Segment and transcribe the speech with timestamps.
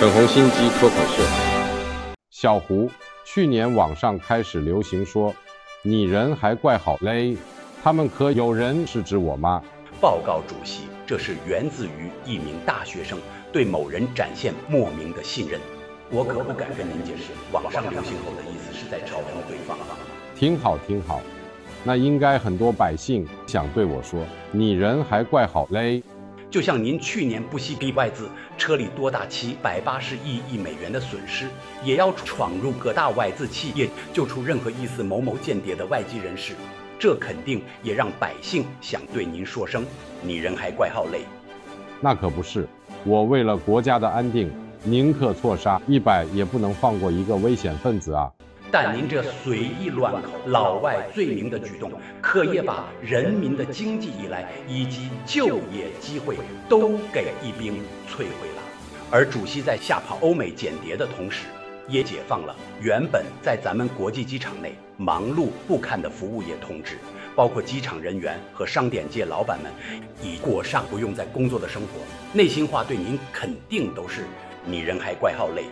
[0.00, 1.22] 粉红心机脱口秀，
[2.28, 2.90] 小胡，
[3.24, 5.32] 去年网上开始流行说，
[5.82, 7.36] 你人还怪好嘞，
[7.80, 9.62] 他们可有人是指我妈？
[10.00, 13.20] 报告主席，这是源自于一名大学生
[13.52, 15.60] 对某人展现莫名的信任，
[16.10, 19.78] 我可不敢跟您解释，网上流行后的意思是在嘲讽对方。
[20.34, 21.20] 挺好，挺好，
[21.84, 24.18] 那应该很多百姓想对我说，
[24.50, 26.02] 你人还怪好嘞。
[26.54, 31.48] 就像您去年不惜逼外资，车里多达七百八十亿亿美元的损失，
[31.82, 36.52] 也要闯入各大外资企业，救出任何疑似某某间谍的外籍人士，
[36.96, 39.84] 这肯定也让百姓想对您说声
[40.22, 41.22] “你人还怪好累”。
[42.00, 42.68] 那可不是，
[43.02, 44.48] 我为了国家的安定，
[44.84, 48.30] 宁可错杀一百，也不能放过一个危险分子啊！
[48.74, 56.36] 但您这随意乱口、老外罪名的举动，可也把人民的经济依赖以及就业机会
[56.68, 57.74] 都给一并
[58.08, 58.62] 摧毁了。
[59.12, 61.46] 而主席在吓跑欧美间谍的同时，
[61.86, 66.98] 也解放了原本在咱们国际机场内忙碌不堪的服务业同志，
[67.36, 69.70] 包括机场人员和商店界老板们，
[70.20, 72.00] 已过上不用再工作的生活。
[72.32, 74.24] 内心话对您肯定都是：
[74.66, 75.62] 你人还怪好累。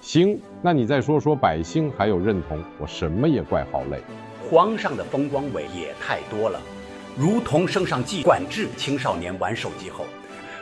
[0.00, 4.00] 行，那你再说说百姓还有认同，我什么也怪好累。
[4.48, 6.60] 皇上的风光伟也太多了，
[7.16, 10.06] 如同升上机管制青少年玩手机后，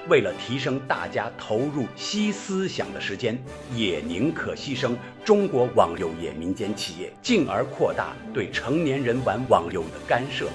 [0.08, 3.38] 为了提升大家投入吸思想的时间，
[3.74, 10.48] 也宁可牺牲中国网游业民间企业，进而扩大对成年人玩网游的干涉。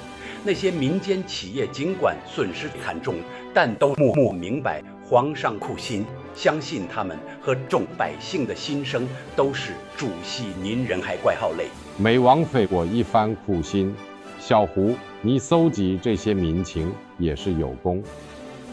[0.44, 3.16] 那些民间企业尽管损失惨重，
[3.54, 6.06] 但都默默明白皇上苦心。
[6.36, 11.68] 相信他们和众百姓的心声都是主席您人还怪好累，
[11.98, 13.94] 没枉费我一番苦心。
[14.40, 18.04] 小胡，你搜集这些民情也是有功，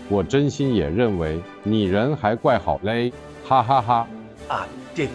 [0.08, 3.12] 我真心也认为你人还怪好累，
[3.44, 4.08] 哈哈哈，
[4.48, 4.56] 哈。
[4.56, 5.06] 啊，这。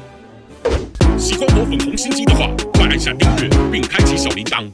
[1.17, 4.63] 喜欢我粉红心机的话，快按下订阅并开启小铃铛。